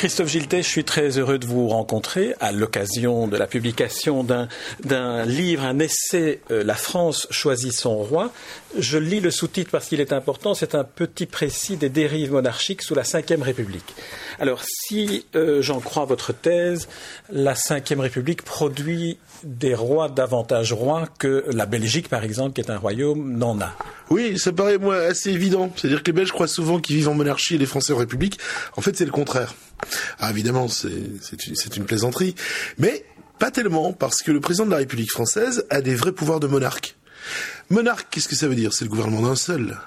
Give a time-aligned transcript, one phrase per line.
[0.00, 5.26] Christophe Giltet, je suis très heureux de vous rencontrer à l'occasion de la publication d'un
[5.26, 8.32] livre, un essai, euh, La France choisit son roi.
[8.78, 12.80] Je lis le sous-titre parce qu'il est important, c'est un petit précis des dérives monarchiques
[12.80, 13.94] sous la Ve République.
[14.38, 16.88] Alors, si euh, j'en crois votre thèse,
[17.30, 22.70] la Ve République produit des rois davantage rois que la Belgique, par exemple, qui est
[22.70, 23.76] un royaume, n'en a.
[24.08, 25.70] Oui, ça paraît moi assez évident.
[25.76, 28.38] C'est-à-dire que les Belges croient souvent qu'ils vivent en monarchie et les Français en République.
[28.76, 29.54] En fait, c'est le contraire.
[30.18, 32.34] Ah, évidemment, c'est une plaisanterie.
[32.78, 33.04] Mais
[33.38, 36.46] pas tellement, parce que le président de la République française a des vrais pouvoirs de
[36.46, 36.96] monarque.
[37.70, 38.72] Monarque, qu'est-ce que ça veut dire?
[38.72, 39.78] C'est le gouvernement d'un seul.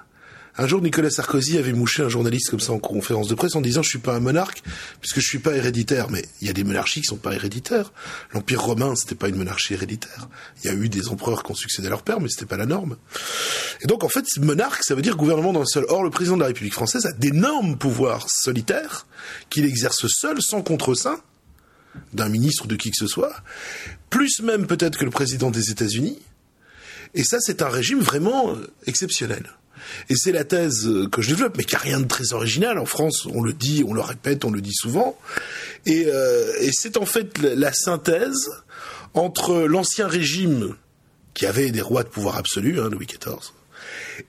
[0.55, 3.61] Un jour, Nicolas Sarkozy avait mouché un journaliste comme ça en conférence de presse en
[3.61, 4.61] disant je suis pas un monarque
[5.01, 6.11] puisque je suis pas héréditaire.
[6.11, 7.91] Mais il y a des monarchies qui sont pas héréditaires.
[8.33, 10.29] L'Empire romain, c'était pas une monarchie héréditaire.
[10.63, 12.57] Il y a eu des empereurs qui ont succédé à leur père, mais c'était pas
[12.57, 12.97] la norme.
[13.81, 15.85] Et donc, en fait, monarque, ça veut dire gouvernement d'un seul.
[15.89, 19.07] Or, le président de la République française a d'énormes pouvoirs solitaires
[19.49, 21.19] qu'il exerce seul, sans contre-saint
[22.13, 23.35] d'un ministre ou de qui que ce soit,
[24.09, 26.19] plus même peut-être que le président des États-Unis.
[27.15, 29.49] Et ça, c'est un régime vraiment euh, exceptionnel.
[30.09, 32.77] Et c'est la thèse que je développe, mais qui a rien de très original.
[32.79, 35.17] En France, on le dit, on le répète, on le dit souvent.
[35.85, 38.49] Et, euh, c'est en fait la synthèse
[39.13, 40.75] entre l'ancien régime,
[41.33, 43.53] qui avait des rois de pouvoir absolu, hein, Louis XIV,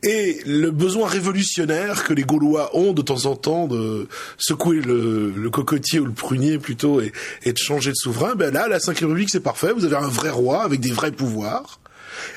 [0.03, 4.09] et le besoin révolutionnaire que les Gaulois ont de temps en temps de
[4.39, 7.13] secouer le, cocotier ou le prunier plutôt et,
[7.47, 9.73] de changer de souverain, ben là, la Cinquième République, c'est parfait.
[9.73, 11.81] Vous avez un vrai roi avec des vrais pouvoirs.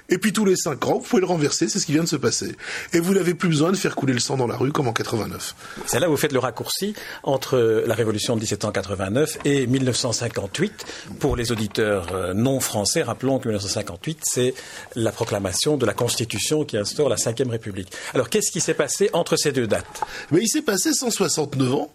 [0.10, 2.10] Et puis tous les cinq ans, vous pouvez le renverser, c'est ce qui vient de
[2.10, 2.56] se passer.
[2.94, 4.94] Et vous n'avez plus besoin de faire couler le sang dans la rue comme en
[4.94, 5.56] 89.
[5.86, 10.86] C'est là où vous faites le raccourci entre la révolution de 1789 et 1958.
[11.20, 14.54] Pour les auditeurs euh, non français, rappelons que 1958, c'est
[14.96, 17.92] la proclamation de la Constitution qui instaure la Ve République.
[18.14, 20.02] Alors qu'est-ce qui s'est passé entre ces deux dates?
[20.32, 21.92] Mais il s'est passé 169 ans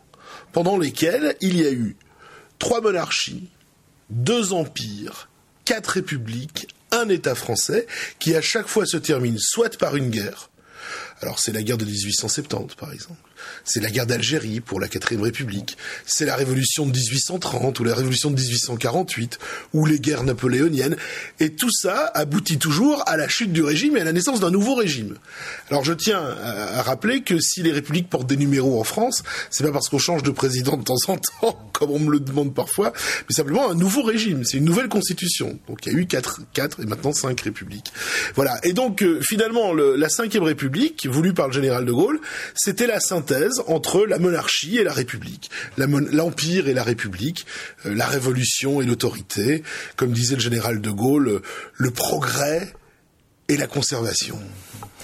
[0.53, 1.97] pendant lesquels il y a eu
[2.59, 3.49] trois monarchies,
[4.11, 5.29] deux empires,
[5.65, 7.87] quatre républiques, un État français
[8.19, 10.51] qui à chaque fois se termine soit par une guerre,
[11.23, 13.21] alors c'est la guerre de 1870 par exemple,
[13.65, 17.95] c'est la guerre d'Algérie pour la quatrième République, c'est la révolution de 1830 ou la
[17.95, 19.39] révolution de 1848
[19.73, 20.97] ou les guerres napoléoniennes.
[21.41, 24.51] Et tout ça aboutit toujours à la chute du régime et à la naissance d'un
[24.51, 25.17] nouveau régime.
[25.71, 29.65] Alors je tiens à, rappeler que si les républiques portent des numéros en France, c'est
[29.65, 32.55] pas parce qu'on change de président de temps en temps comme on me le demande
[32.55, 32.93] parfois,
[33.29, 35.59] mais simplement un nouveau régime, c'est une nouvelle constitution.
[35.69, 37.93] Donc il y a eu quatre, quatre et maintenant cinq républiques.
[38.37, 38.61] Voilà.
[38.63, 42.21] Et donc euh, finalement le, la cinquième République voulue par le général de Gaulle,
[42.55, 47.47] c'était la synthèse entre la monarchie et la République, l'Empire et la République,
[47.87, 49.65] euh, la Révolution et l'autorité,
[49.97, 51.43] comme disait le général de Gaulle,
[51.75, 52.73] le progrès
[53.53, 54.39] et la conservation.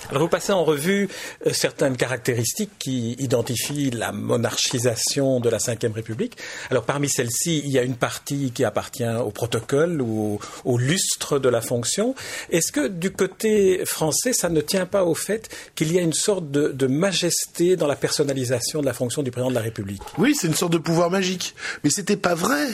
[0.09, 1.07] Alors vous passez en revue
[1.47, 6.39] euh, certaines caractéristiques qui identifient la monarchisation de la Ve République.
[6.71, 11.39] Alors parmi celles-ci, il y a une partie qui appartient au protocole ou au, lustre
[11.39, 12.15] de la fonction.
[12.49, 16.15] Est-ce que du côté français, ça ne tient pas au fait qu'il y a une
[16.15, 20.03] sorte de, de majesté dans la personnalisation de la fonction du président de la République?
[20.17, 21.55] Oui, c'est une sorte de pouvoir magique.
[21.85, 22.69] Mais c'était pas vrai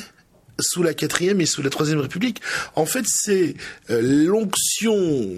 [0.61, 2.41] sous la quatrième et sous la troisième République.
[2.75, 3.55] En fait, c'est
[3.91, 4.97] euh, l'onction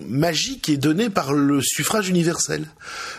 [0.09, 2.66] magique qui est donnée par le suffrage universel.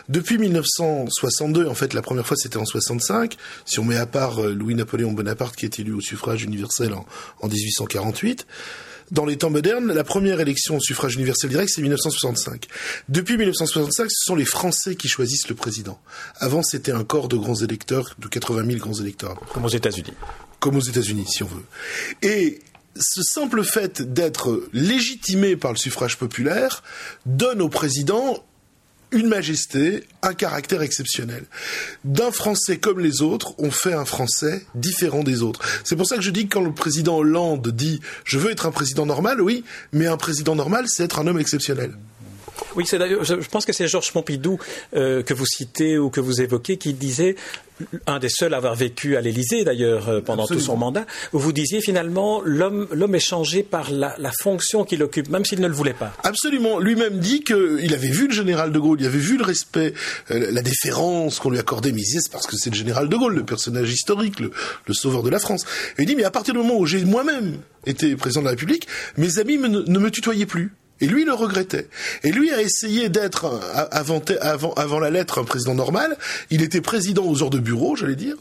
[0.10, 3.38] Depuis 1962, en fait, la première fois c'était en 65.
[3.66, 7.06] Si on met à part euh, Louis-Napoléon Bonaparte qui est élu au suffrage universel en,
[7.42, 8.46] en 1848.
[9.12, 12.68] Dans les temps modernes, la première élection au suffrage universel direct, c'est 1965.
[13.10, 16.00] Depuis 1965, ce sont les Français qui choisissent le président.
[16.40, 19.40] Avant, c'était un corps de grands électeurs, de 80 000 grands électeurs.
[19.54, 20.14] Comme aux États-Unis
[20.60, 21.66] comme aux États-Unis, si on veut.
[22.22, 22.60] Et
[22.96, 26.84] ce simple fait d'être légitimé par le suffrage populaire
[27.26, 28.44] donne au président
[29.12, 31.46] une majesté, un caractère exceptionnel.
[32.04, 35.62] D'un Français comme les autres, on fait un Français différent des autres.
[35.84, 38.66] C'est pour ça que je dis que quand le président Hollande dit je veux être
[38.66, 39.64] un président normal, oui,
[39.94, 41.94] mais un président normal, c'est être un homme exceptionnel.
[42.76, 44.60] Oui, c'est d'ailleurs, je pense que c'est Georges Pompidou
[44.96, 47.36] euh, que vous citez ou que vous évoquez qui disait
[48.06, 51.40] un des seuls à avoir vécu à l'Élysée d'ailleurs euh, pendant tout son mandat, où
[51.40, 55.68] vous disiez finalement l'homme l'homme est changé par la, fonction qu'il occupe, même s'il ne
[55.68, 56.14] le voulait pas.
[56.24, 56.80] Absolument.
[56.80, 59.94] Lui-même dit qu'il avait vu le général de Gaulle, il avait vu le respect,
[60.32, 63.10] euh, la déférence qu'on lui accordait, mais il disait c'est parce que c'est le général
[63.10, 64.52] de Gaulle, le personnage historique, le,
[64.94, 65.66] sauveur de la France.
[65.98, 68.52] Et il dit mais à partir du moment où j'ai moi-même été président de la
[68.52, 68.88] République,
[69.18, 70.74] mes amis ne me tutoyaient plus.
[71.00, 71.88] Et lui le regrettait.
[72.24, 73.46] Et lui a essayé d'être,
[73.92, 76.18] avant, avant, avant la lettre, un président normal.
[76.50, 78.36] Il était président aux heures de bureau, j'allais dire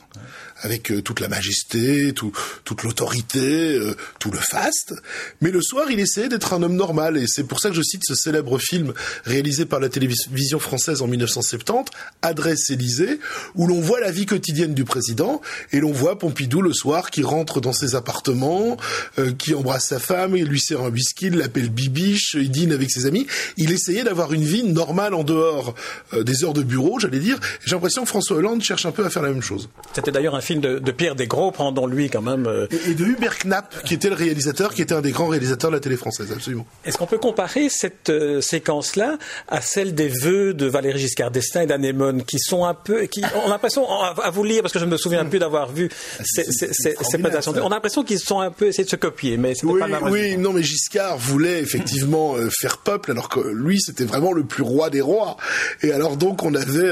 [0.62, 2.32] avec euh, toute la majesté, tout,
[2.64, 4.94] toute l'autorité, euh, tout le faste.
[5.40, 7.16] Mais le soir, il essayait d'être un homme normal.
[7.16, 8.92] Et c'est pour ça que je cite ce célèbre film
[9.24, 11.90] réalisé par la télévision française en 1970,
[12.22, 13.20] Adresse Élysée,
[13.54, 15.40] où l'on voit la vie quotidienne du président
[15.72, 18.76] et l'on voit Pompidou le soir qui rentre dans ses appartements,
[19.18, 22.72] euh, qui embrasse sa femme, il lui sert un whisky, il l'appelle Bibiche, il dîne
[22.72, 23.26] avec ses amis.
[23.56, 25.74] Il essayait d'avoir une vie normale en dehors
[26.16, 27.38] des heures de bureau, j'allais dire.
[27.64, 29.68] J'ai l'impression que François Hollande cherche un peu à faire la même chose.
[29.92, 32.46] C'était d'ailleurs un film de, Pierre Desgros, prendons lui quand même.
[32.46, 35.70] Euh, et, de Hubert Knapp, qui était le réalisateur, qui était un des grands réalisateurs
[35.70, 36.66] de la télé française, absolument.
[36.84, 41.62] Est-ce qu'on peut comparer cette euh, séquence-là à celle des vœux de Valéry Giscard d'Estaing
[41.62, 44.78] et d'Anémone, qui sont un peu, qui, on a l'impression, à vous lire, parce que
[44.78, 48.40] je ne me souviens plus d'avoir vu ah, ces, présentations, on a l'impression qu'ils sont
[48.40, 52.36] un peu essayé de se copier, mais oui, pas Oui, non, mais Giscard voulait effectivement
[52.36, 55.36] euh, faire peuple, alors que lui, c'était vraiment le plus roi des rois.
[55.82, 56.90] Et alors donc, on avait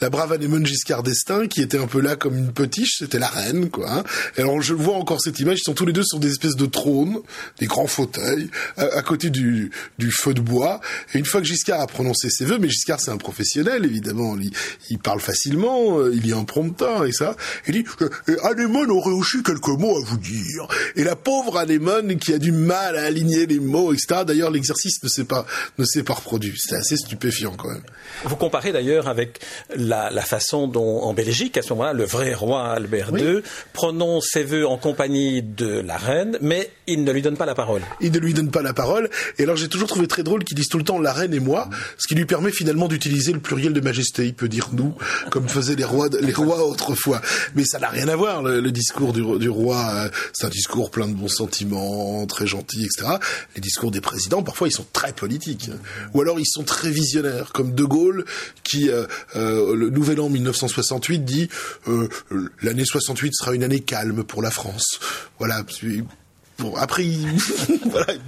[0.00, 2.52] la brave Anémone Giscard d'Estaing, qui était un peu là comme une
[2.98, 3.90] c'était la reine, quoi.
[3.90, 4.04] Hein.
[4.36, 6.66] alors je vois encore cette image, ils sont tous les deux sur des espèces de
[6.66, 7.20] trônes,
[7.58, 9.70] des grands fauteuils, à, côté du,
[10.10, 10.80] feu de bois.
[11.14, 14.36] Et une fois que Giscard a prononcé ses vœux, mais Giscard c'est un professionnel, évidemment,
[14.90, 17.36] il, parle facilement, euh, il un prompteur et ça.
[17.66, 20.68] Il dit, euh, Anémone aurait aussi quelques mots à vous dire.
[20.96, 24.22] Et la pauvre Anémone qui a du mal à aligner les mots, etc.
[24.26, 25.46] D'ailleurs, l'exercice ne s'est pas,
[25.78, 26.54] ne s'est pas reproduit.
[26.58, 27.82] C'est assez stupéfiant quand même.
[28.24, 29.40] Vous comparez d'ailleurs avec
[29.74, 33.42] la façon dont, en Belgique, à ce moment-là, le vrai roi Albert II
[33.72, 37.54] prononce ses vœux en compagnie de la reine, mais il ne lui donne pas la
[37.54, 37.82] parole.
[38.00, 39.10] Il ne lui donne pas la parole.
[39.38, 41.40] Et alors j'ai toujours trouvé très drôle qu'ils disent tout le temps la reine et
[41.40, 41.68] moi,
[41.98, 44.26] ce qui lui permet finalement d'utiliser le pluriel de majesté.
[44.26, 44.94] Il peut dire nous,
[45.30, 47.20] comme faisaient les rois, les rois autrefois.
[47.54, 48.42] Mais ça n'a rien à voir.
[48.42, 52.84] Le, discours du, du roi, euh, c'est un discours plein de bons sentiments, très gentil,
[52.84, 53.16] etc.
[53.54, 55.70] Les discours des présidents, parfois, ils sont très politiques.
[56.14, 58.24] Ou alors ils sont très visionnaires, comme De Gaulle,
[58.62, 59.06] qui euh,
[59.36, 61.48] euh, le Nouvel An 1968 dit
[62.70, 65.00] l'année 68 sera une année calme pour la France.
[65.40, 65.64] Voilà,
[66.60, 67.26] Bon, après, il...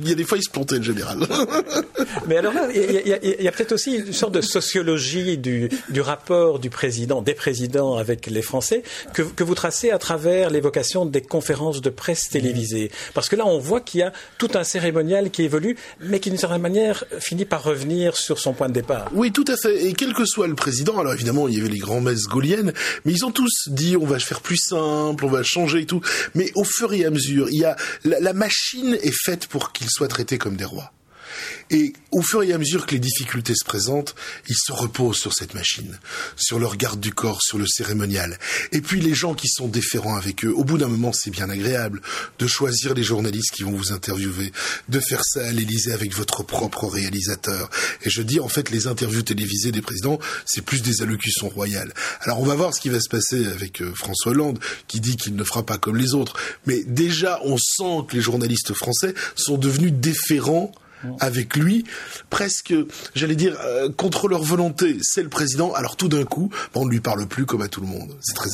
[0.02, 1.18] il y a des fois, il se plantait, le général.
[2.26, 6.58] Mais alors là, il y a, peut-être aussi une sorte de sociologie du, du, rapport
[6.58, 8.82] du président, des présidents avec les Français,
[9.12, 12.90] que, que vous tracez à travers l'évocation des conférences de presse télévisées.
[13.14, 16.30] Parce que là, on voit qu'il y a tout un cérémonial qui évolue, mais qui,
[16.30, 19.10] d'une certaine manière, finit par revenir sur son point de départ.
[19.12, 19.84] Oui, tout à fait.
[19.84, 22.72] Et quel que soit le président, alors évidemment, il y avait les grands-messes gauliennes,
[23.04, 26.00] mais ils ont tous dit, on va faire plus simple, on va changer et tout.
[26.34, 29.90] Mais au fur et à mesure, il y a la machine est faite pour qu'ils
[29.90, 30.92] soient traités comme des rois.
[31.70, 34.14] Et au fur et à mesure que les difficultés se présentent,
[34.48, 35.98] ils se reposent sur cette machine,
[36.36, 38.38] sur leur garde du corps, sur le cérémonial.
[38.72, 41.48] Et puis les gens qui sont déférents avec eux, au bout d'un moment, c'est bien
[41.48, 42.02] agréable
[42.38, 44.52] de choisir les journalistes qui vont vous interviewer,
[44.88, 47.70] de faire ça à l'Élysée avec votre propre réalisateur.
[48.02, 51.92] Et je dis, en fait, les interviews télévisées des présidents, c'est plus des allocutions royales.
[52.20, 54.58] Alors on va voir ce qui va se passer avec euh, François Hollande,
[54.88, 56.34] qui dit qu'il ne fera pas comme les autres.
[56.66, 60.72] Mais déjà, on sent que les journalistes français sont devenus déférents
[61.20, 61.84] avec lui,
[62.30, 62.74] presque,
[63.14, 64.96] j'allais dire, euh, contre leur volonté.
[65.02, 65.72] C'est le président.
[65.72, 68.16] Alors tout d'un coup, on ne lui parle plus comme à tout le monde.
[68.20, 68.50] C'est très,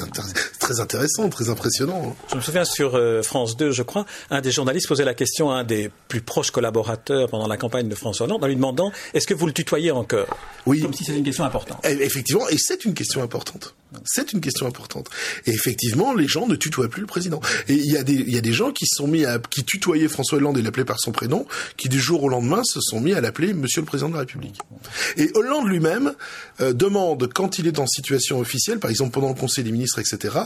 [0.58, 2.10] très intéressant, très impressionnant.
[2.10, 2.26] Hein.
[2.30, 5.50] Je me souviens sur euh, France 2, je crois, un des journalistes posait la question
[5.50, 8.92] à un des plus proches collaborateurs pendant la campagne de François Hollande en lui demandant
[9.14, 10.36] est-ce que vous le tutoyez encore?
[10.66, 10.80] Oui.
[10.80, 11.78] Comme si c'était une question importante.
[11.84, 13.74] Eh, effectivement, et c'est une question importante.
[14.04, 15.08] C'est une question importante.
[15.46, 17.40] Et effectivement, les gens ne tutoient plus le président.
[17.68, 19.64] Et il y a des, il y a des gens qui sont mis à, qui
[19.64, 23.00] tutoyaient François Hollande et l'appelaient par son prénom, qui du jour au lendemain se sont
[23.00, 24.58] mis à l'appeler Monsieur le Président de la République.
[25.16, 26.14] Et Hollande lui-même
[26.60, 29.98] euh, demande, quand il est en situation officielle, par exemple pendant le Conseil des ministres,
[29.98, 30.36] etc.,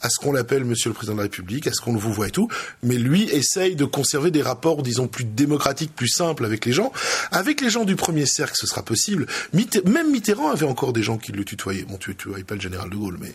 [0.00, 2.12] à ce qu'on l'appelle Monsieur le Président de la République, à ce qu'on le vous
[2.12, 2.48] voit et tout.
[2.82, 6.92] Mais lui essaye de conserver des rapports, disons, plus démocratiques, plus simples avec les gens.
[7.30, 9.26] Avec les gens du premier cercle, ce sera possible.
[9.52, 11.84] même Mitterrand avait encore des gens qui le tutoyaient.
[11.84, 13.32] Bon, tu ne tutoyais pas le général de Gaulle, mais,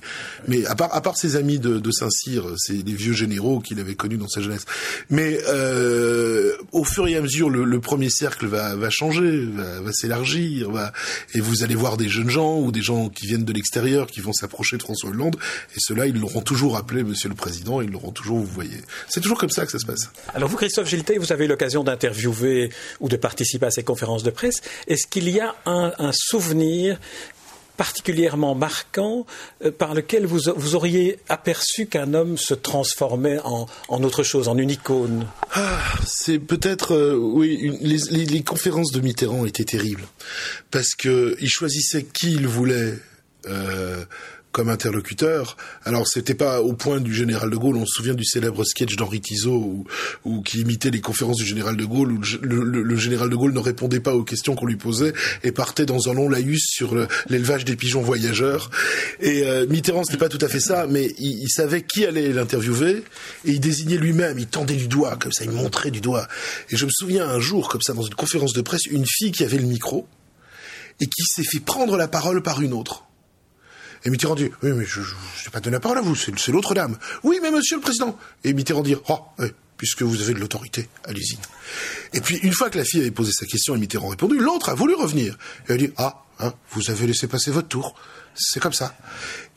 [0.47, 3.79] mais à part, à part ses amis de, de Saint-Cyr, c'est des vieux généraux qu'il
[3.79, 4.65] avait connus dans sa jeunesse.
[5.09, 10.69] Mais euh, au fur et à mesure, le, premier cercle va, changer, va, s'élargir,
[11.33, 14.21] et vous allez voir des jeunes gens ou des gens qui viennent de l'extérieur qui
[14.21, 15.38] vont s'approcher de François Hollande,
[15.75, 18.77] et ceux-là, ils l'auront toujours appelé Monsieur le Président, ils l'auront toujours, vous voyez.
[19.07, 20.09] C'est toujours comme ça que ça se passe.
[20.33, 22.69] Alors vous, Christophe Giltet, vous avez eu l'occasion d'interviewer
[23.00, 24.62] ou de participer à ces conférences de presse.
[24.88, 27.00] Est-ce qu'il y a un souvenir
[27.77, 29.25] particulièrement marquant
[29.63, 34.48] euh, par lequel vous, vous auriez aperçu qu'un homme se transformait en, en, autre chose,
[34.48, 40.03] en une icône ah, C'est peut-être, euh, oui, les, conférences de Mitterrand étaient terribles
[40.72, 42.96] parce qu'il choisissait qui il voulait.
[43.46, 44.03] Euh,
[44.57, 45.55] comme interlocuteur.
[45.85, 47.77] Alors c'était pas au point du général de Gaulle.
[47.77, 49.85] On se souvient du célèbre sketch d'Henri Tizot
[50.25, 53.59] où, qui imitait les conférences du général de Gaulle où le, général de Gaulle ne
[53.59, 56.95] répondait pas aux questions qu'on lui posait et partait dans un long laïus sur
[57.29, 58.71] l'élevage des pigeons voyageurs.
[59.19, 62.33] Et euh, Mitterrand c'était pas tout à fait ça, mais il, il savait qui allait
[62.33, 63.03] l'interviewer
[63.45, 64.39] et il désignait lui-même.
[64.39, 66.27] Il tendait du doigt comme ça, il montrait du doigt.
[66.71, 69.31] Et je me souviens un jour comme ça dans une conférence de presse, une fille
[69.31, 70.07] qui avait le micro
[70.99, 73.06] et qui s'est fait prendre la parole par une autre.
[74.05, 76.73] Et Mitterrand dit, oui, mais je n'ai pas donné la parole à vous, c'est l'autre
[76.73, 76.97] dame.
[77.23, 78.17] Oui, mais monsieur le président.
[78.43, 79.19] Et Mitterrand dit, oh,
[79.77, 81.37] puisque vous avez de l'autorité, allez-y.
[82.13, 84.69] Et puis, une fois que la fille avait posé sa question et Mitterrand répondu, l'autre
[84.69, 85.37] a voulu revenir.
[85.67, 87.95] Et elle dit, ah, hein, vous avez laissé passer votre tour.
[88.35, 88.95] C'est comme ça.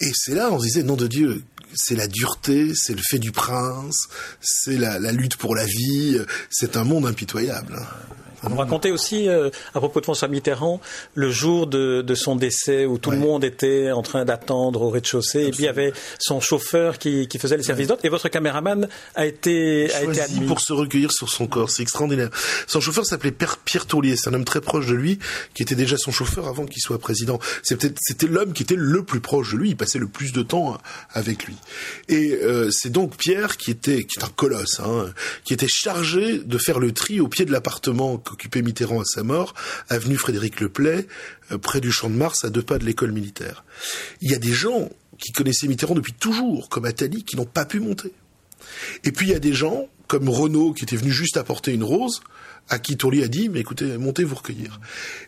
[0.00, 1.42] Et c'est là, on se disait, nom de Dieu,
[1.75, 4.09] c'est la dureté, c'est le fait du prince,
[4.40, 6.18] c'est la, la, lutte pour la vie,
[6.50, 7.78] c'est un monde impitoyable.
[8.42, 10.80] Vous racontez aussi, euh, à propos de François Mitterrand,
[11.14, 14.90] le jour de, de son décès où tout le monde était en train d'attendre au
[14.90, 18.09] rez-de-chaussée et puis il y avait son chauffeur qui, qui faisait le service d'hôte et
[18.09, 20.47] votre caméraman a été, a été admis.
[20.47, 21.70] pour se recueillir sur son corps.
[21.70, 22.30] C'est extraordinaire.
[22.66, 24.16] Son chauffeur s'appelait Pierre Tourlier.
[24.16, 25.18] C'est un homme très proche de lui
[25.54, 27.38] qui était déjà son chauffeur avant qu'il soit président.
[27.62, 29.70] C'était l'homme qui était le plus proche de lui.
[29.70, 30.78] Il passait le plus de temps
[31.12, 31.56] avec lui.
[32.09, 35.12] Et euh, c'est donc Pierre qui était, qui est un colosse, hein,
[35.44, 39.23] qui était chargé de faire le tri au pied de l'appartement qu'occupait Mitterrand à sa
[39.23, 39.55] mort,
[39.89, 41.07] avenue Frédéric Leplay,
[41.51, 43.65] euh, près du Champ de Mars, à deux pas de l'école militaire.
[44.21, 47.65] Il y a des gens qui connaissaient Mitterrand depuis toujours, comme Attali, qui n'ont pas
[47.65, 48.13] pu monter.
[49.05, 51.85] Et puis il y a des gens, comme Renaud, qui était venu juste apporter une
[51.85, 52.21] rose,
[52.71, 54.81] à qui Tourlier a dit, mais écoutez, montez vous recueillir.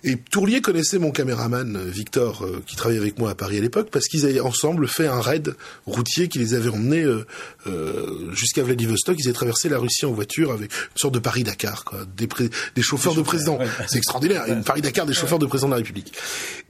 [0.04, 3.60] Et Tourlier connaissait mon caméraman euh, Victor, euh, qui travaillait avec moi à Paris à
[3.60, 8.62] l'époque, parce qu'ils avaient ensemble fait un raid routier qui les avait emmenés euh, jusqu'à
[8.62, 9.16] Vladivostok.
[9.18, 12.28] Ils avaient traversé la Russie en voiture avec une sorte de Paris-Dakar, quoi, des,
[12.76, 13.58] des chauffeurs de président.
[13.88, 16.12] C'est extraordinaire, une Paris-Dakar des chauffeurs de président de la République.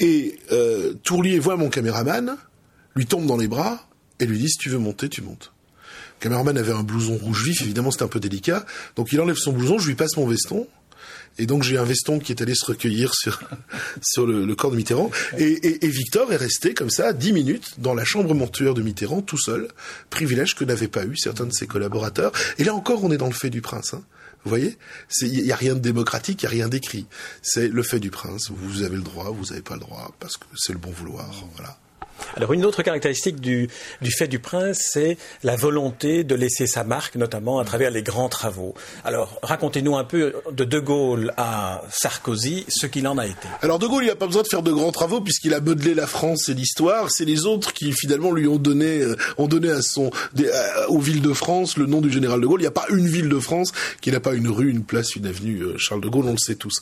[0.01, 0.39] Et
[1.05, 2.37] Tourlier voit mon caméraman,
[2.97, 3.87] lui tombe dans les bras
[4.21, 5.53] et lui dit, si tu veux monter, tu montes.
[6.23, 8.65] Le caméraman avait un blouson rouge vif, évidemment c'était un peu délicat.
[8.95, 10.69] Donc il enlève son blouson, je lui passe mon veston.
[11.37, 13.41] Et donc j'ai un veston qui est allé se recueillir sur
[14.03, 15.11] sur le, corps de Mitterrand.
[15.37, 19.37] Et, Victor est resté comme ça dix minutes dans la chambre mortuaire de Mitterrand tout
[19.37, 19.67] seul,
[20.11, 22.31] privilège que n'avaient pas eu certains de ses collaborateurs.
[22.59, 23.93] Et là encore, on est dans le fait du prince.
[23.95, 24.05] Hein.
[24.45, 24.79] Vous voyez,
[25.23, 27.07] il n'y a rien de démocratique, il n'y a rien d'écrit.
[27.43, 28.49] C'est le fait du prince.
[28.49, 31.29] Vous avez le droit, vous n'avez pas le droit, parce que c'est le bon vouloir.
[31.57, 31.79] Voilà.
[32.37, 33.69] Alors une autre caractéristique du,
[34.17, 38.29] fait du prince, c'est la volonté de laisser sa marque, notamment à travers les grands
[38.29, 38.75] travaux.
[39.05, 43.49] Alors racontez-nous un peu de De Gaulle à Sarkozy, ce qu'il en a été.
[43.61, 45.95] Alors De Gaulle, il n'a pas besoin de faire de grands travaux puisqu'il a modelé
[45.95, 47.11] la France et l'histoire.
[47.11, 50.11] C'est les autres qui finalement lui ont donné, euh, ont donné à son,
[50.89, 52.61] aux villes de France le nom du général de Gaulle.
[52.61, 55.17] Il n'y a pas une ville de France qui n'a pas une rue, une place,
[55.17, 56.81] une avenue euh, Charles de Gaulle, on le sait tous.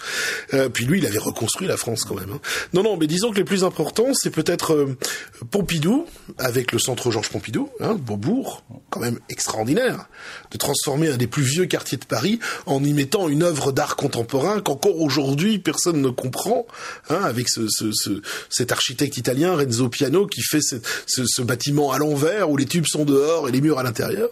[0.54, 2.30] Euh, puis lui, il avait reconstruit la France quand même.
[2.32, 2.40] Hein.
[2.72, 4.86] Non, non, mais disons que les plus importants, c'est peut-être
[5.50, 6.06] Pompidou,
[6.38, 10.06] avec le centre Georges Pompidou, hein, Beaubourg, quand même extraordinaire,
[10.50, 13.96] de transformer un des plus vieux quartiers de Paris en y mettant une œuvre d'art
[13.96, 16.66] contemporain qu'encore aujourd'hui personne ne comprend,
[17.08, 21.92] hein, avec ce, ce, ce, cet architecte italien Renzo Piano qui fait ce, ce bâtiment
[21.92, 24.28] à l'envers où les tubes sont dehors et les murs à l'intérieur.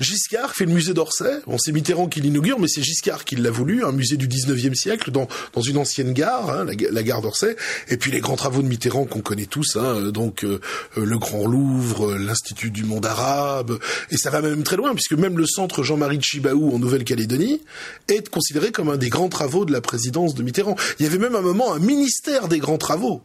[0.00, 1.40] Giscard fait le musée d'Orsay.
[1.46, 4.74] Bon, c'est Mitterrand qui l'inaugure, mais c'est Giscard qui l'a voulu, un musée du 19e
[4.74, 7.56] siècle dans, dans une ancienne gare, hein, la, gare d'Orsay.
[7.88, 10.60] Et puis les grands travaux de Mitterrand qu'on connaît tous, hein, euh, donc euh,
[10.96, 13.78] euh, le Grand Louvre, l'Institut du monde arabe,
[14.10, 17.60] et ça va même très loin, puisque même le centre Jean-Marie de Chibaou en Nouvelle-Calédonie
[18.08, 20.76] est considéré comme un des grands travaux de la présidence de Mitterrand.
[20.98, 23.22] Il y avait même un moment un ministère des grands travaux.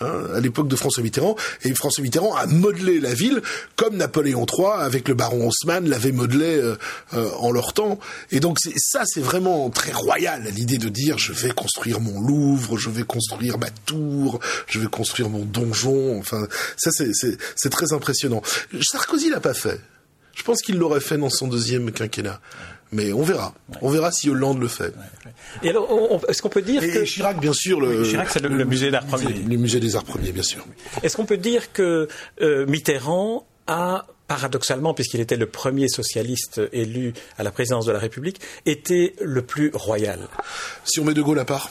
[0.00, 3.40] Hein, à l'époque de François Mitterrand, et François Mitterrand a modelé la ville
[3.76, 6.76] comme Napoléon III avec le baron Haussmann l'avait modelé euh,
[7.14, 7.98] euh, en leur temps.
[8.30, 12.76] Et donc ça, c'est vraiment très royal, l'idée de dire je vais construire mon Louvre,
[12.76, 16.18] je vais construire ma tour, je vais construire mon donjon.
[16.18, 18.42] Enfin, ça c'est très impressionnant.
[18.82, 19.80] Sarkozy l'a pas fait.
[20.36, 22.40] Je pense qu'il l'aurait fait dans son deuxième quinquennat.
[22.92, 23.52] Mais on verra.
[23.82, 24.94] On verra si Hollande le fait.
[25.62, 28.90] Et alors, est-ce qu'on peut dire que Chirac, bien sûr, le Chirac, c'est le, musée
[28.90, 29.32] d'art premier.
[29.32, 30.64] Le musée des arts premiers, bien sûr.
[31.02, 32.06] Est-ce qu'on peut dire que
[32.42, 37.98] euh, Mitterrand a paradoxalement, puisqu'il était le premier socialiste élu à la présidence de la
[37.98, 40.20] République, été le plus royal?
[40.84, 41.70] Si on met De Gaulle à part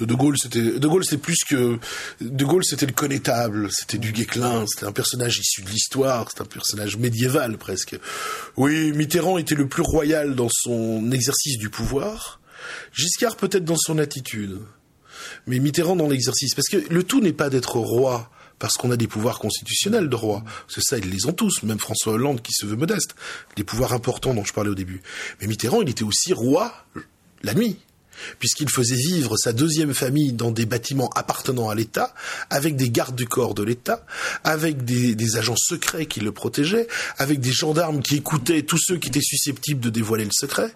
[0.00, 1.78] de Gaulle, c'était De Gaulle, c'était plus que
[2.20, 6.42] De Gaulle, c'était le connétable, c'était du Guesclin, c'était un personnage issu de l'histoire, c'était
[6.42, 7.98] un personnage médiéval presque.
[8.56, 12.40] Oui, Mitterrand était le plus royal dans son exercice du pouvoir.
[12.92, 14.58] Giscard peut-être dans son attitude,
[15.46, 18.96] mais Mitterrand dans l'exercice, parce que le tout n'est pas d'être roi parce qu'on a
[18.96, 20.44] des pouvoirs constitutionnels de roi.
[20.68, 23.16] C'est ça, ils les ont tous, même François Hollande qui se veut modeste.
[23.56, 25.02] Des pouvoirs importants dont je parlais au début.
[25.40, 26.72] Mais Mitterrand, il était aussi roi
[27.42, 27.80] la nuit.
[28.38, 32.14] Puisqu'il faisait vivre sa deuxième famille dans des bâtiments appartenant à l'État,
[32.50, 34.04] avec des gardes du corps de l'État,
[34.44, 36.88] avec des, agents secrets qui le protégeaient,
[37.18, 40.72] avec des gendarmes qui écoutaient tous ceux qui étaient susceptibles de dévoiler le secret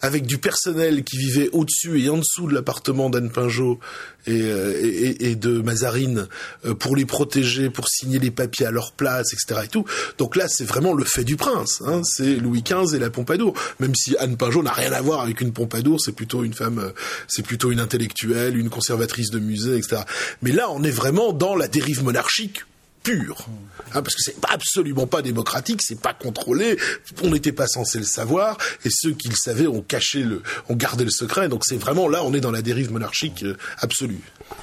[0.00, 3.78] avec du personnel qui vivait au-dessus et en dessous de l'appartement d'Anne Pinjot
[4.26, 6.26] et, euh, et, et, de Mazarine
[6.64, 9.62] euh, pour les protéger, pour signer les papiers à leur place, etc.
[9.64, 9.84] Et tout.
[10.18, 11.82] Donc là, c'est vraiment le fait du prince.
[11.86, 12.02] Hein.
[12.04, 13.54] C'est Louis XV et la Pompadour.
[13.80, 16.78] Même si Anne Pinjot n'a rien à voir avec une Pompadour, c'est plutôt une femme,
[16.78, 16.90] euh,
[17.28, 20.02] c'est plutôt une intellectuelle, une conservatrice de musée, etc.
[20.42, 22.64] Mais là, on est vraiment dans la dérive monarchique
[23.12, 26.76] hein, parce que c'est absolument pas démocratique, c'est pas contrôlé,
[27.22, 30.76] on n'était pas censé le savoir, et ceux qui le savaient ont caché le, ont
[30.76, 31.48] gardé le secret.
[31.48, 34.20] Donc c'est vraiment là, on est dans la dérive monarchique euh, absolue.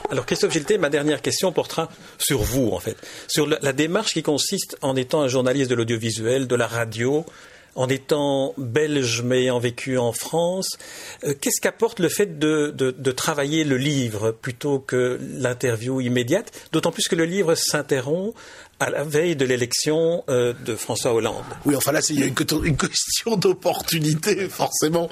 [0.10, 2.98] Alors Christophe Gilté, ma dernière question portera sur vous en fait,
[3.28, 7.26] sur la démarche qui consiste en étant un journaliste de l'audiovisuel, de la radio,
[7.76, 10.78] en étant belge mais ayant vécu en France,
[11.24, 16.52] euh, qu'est-ce qu'apporte le fait de, de, de, travailler le livre plutôt que l'interview immédiate
[16.72, 18.36] D'autant plus que le livre s'interrompt
[18.80, 21.44] à la veille de l'élection euh, de François Hollande.
[21.66, 25.10] Oui, enfin là, il y a une, question d'opportunité, forcément.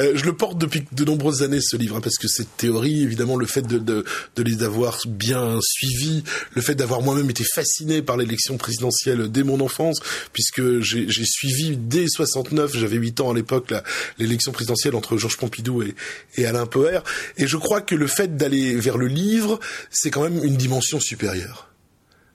[0.00, 3.02] Euh, je le porte depuis de nombreuses années, ce livre, hein, parce que cette théorie,
[3.02, 4.04] évidemment, le fait de, de,
[4.36, 9.42] de les avoir bien suivis, le fait d'avoir moi-même été fasciné par l'élection présidentielle dès
[9.42, 10.00] mon enfance,
[10.32, 13.72] puisque j'ai suivi dès 69, j'avais 8 ans à l'époque,
[14.18, 15.94] l'élection présidentielle entre Georges Pompidou et,
[16.36, 17.00] et Alain Poher,
[17.36, 21.00] et je crois que le fait d'aller vers le livre, c'est quand même une dimension
[21.00, 21.73] supérieure.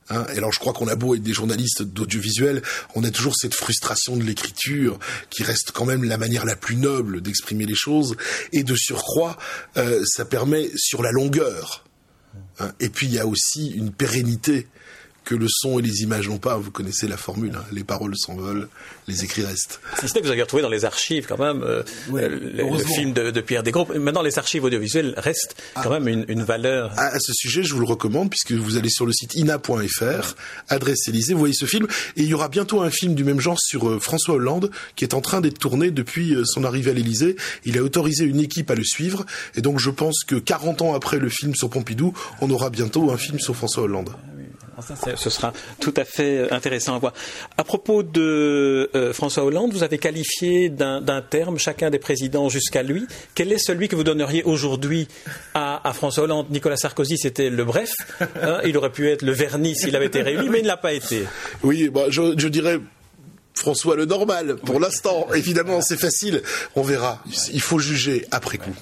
[0.09, 2.61] Hein et alors je crois qu'on a beau être des journalistes d'audiovisuel,
[2.95, 4.99] on a toujours cette frustration de l'écriture
[5.29, 8.15] qui reste quand même la manière la plus noble d'exprimer les choses.
[8.51, 9.37] Et de surcroît,
[9.77, 11.85] euh, ça permet sur la longueur.
[12.59, 14.67] Hein et puis il y a aussi une pérennité
[15.29, 16.57] que le son et les images n'ont pas.
[16.57, 17.63] Vous connaissez la formule, hein.
[17.71, 18.67] les paroles s'envolent,
[19.07, 19.79] les écrits restent.
[19.99, 22.39] Si ce n'est que vous avez retrouvé dans les archives quand même euh, ouais, le,
[22.39, 23.85] le, film de, de Pierre Desgros.
[23.99, 25.81] Maintenant, les archives audiovisuelles restent ah.
[25.83, 26.93] quand même une, une valeur.
[26.97, 30.35] À, à, ce sujet, je vous le recommande puisque vous allez sur le site ina.fr,
[30.67, 31.85] adresse Élysée, vous voyez ce film.
[32.17, 35.03] Et il y aura bientôt un film du même genre sur euh, François Hollande qui
[35.03, 37.35] est en train d'être tourné depuis euh, son arrivée à l'Élysée.
[37.65, 39.27] Il a autorisé une équipe à le suivre.
[39.55, 43.11] Et donc, je pense que 40 ans après le film sur Pompidou, on aura bientôt
[43.11, 44.09] un film sur François Hollande.
[44.81, 47.13] Ça, ce sera tout à fait intéressant à voir.
[47.57, 52.83] À propos de euh, François Hollande, vous avez qualifié d'un terme chacun des présidents jusqu'à
[52.83, 53.05] lui.
[53.35, 55.07] Quel est celui que vous donneriez aujourd'hui
[55.53, 56.47] à, à, François Hollande?
[56.49, 57.91] Nicolas Sarkozy, c'était le bref.
[58.41, 60.77] Hein, il aurait pu être le vernis s'il avait été réélu, mais il ne l'a
[60.77, 61.23] pas été.
[61.63, 62.79] Oui, bah, je, je dirais
[63.53, 64.55] François le normal.
[64.65, 64.81] Pour oui.
[64.81, 66.41] l'instant, évidemment, c'est facile.
[66.75, 67.21] On verra.
[67.51, 68.73] Il faut juger après coup.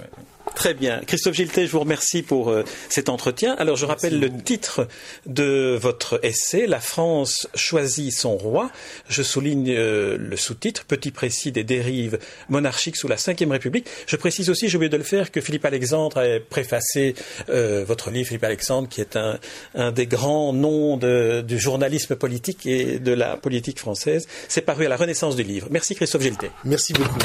[0.57, 1.01] Très bien.
[1.05, 3.53] Christophe Giltet, je vous remercie pour euh, cet entretien.
[3.59, 4.87] Alors, je rappelle le titre
[5.27, 8.71] de votre essai, La France choisit son roi.
[9.07, 12.17] Je souligne euh, le sous-titre, Petit précis des dérives
[12.49, 13.85] monarchiques sous la Ve République.
[14.07, 17.13] Je précise aussi, j'ai oublié de le faire, que Philippe Alexandre a préfacé
[17.49, 19.37] euh, votre livre, Philippe Alexandre, qui est un,
[19.75, 24.27] un des grands noms de, du journalisme politique et de la politique française.
[24.47, 25.67] C'est paru à la Renaissance du livre.
[25.69, 26.49] Merci Christophe Giltet.
[26.65, 27.19] Merci beaucoup.